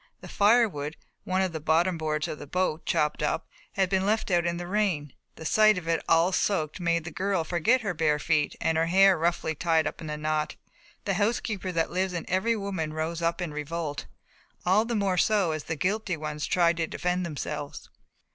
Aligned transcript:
The 0.21 0.27
firewood, 0.27 0.97
one 1.25 1.43
of 1.43 1.51
the 1.53 1.59
bottom 1.59 1.95
boards 1.95 2.27
of 2.27 2.39
the 2.39 2.47
boat 2.47 2.87
chopped 2.87 3.21
up, 3.21 3.47
had 3.73 3.87
been 3.87 4.03
left 4.03 4.31
out 4.31 4.47
in 4.47 4.57
the 4.57 4.65
rain. 4.65 5.13
The 5.35 5.45
sight 5.45 5.77
of 5.77 5.87
it, 5.87 6.03
all 6.09 6.31
soaked, 6.31 6.79
made 6.79 7.03
the 7.03 7.11
girl 7.11 7.43
forget 7.43 7.81
her 7.81 7.93
bare 7.93 8.17
feet 8.17 8.55
and 8.59 8.79
her 8.79 8.87
hair 8.87 9.15
roughly 9.15 9.53
tied 9.53 9.85
up 9.85 10.01
in 10.01 10.09
a 10.09 10.17
knot. 10.17 10.55
The 11.05 11.13
housekeeper 11.13 11.71
that 11.73 11.91
lives 11.91 12.13
in 12.13 12.27
every 12.27 12.55
woman 12.55 12.93
rose 12.93 13.21
up 13.21 13.43
in 13.43 13.53
revolt, 13.53 14.07
all 14.65 14.85
the 14.85 14.95
more 14.95 15.19
so 15.19 15.51
as 15.51 15.65
the 15.65 15.75
guilty 15.75 16.17
ones 16.17 16.47
tried 16.47 16.77
to 16.77 16.87
defend 16.87 17.23
themselves. 17.23 17.87